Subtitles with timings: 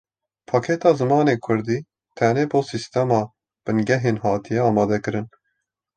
[0.49, 1.77] Pakêta zimanê kurdî
[2.17, 3.21] tenê bo sîstema
[3.65, 5.27] bingehîn hatiye amadekirin.